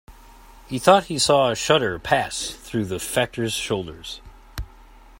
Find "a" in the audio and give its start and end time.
1.51-1.55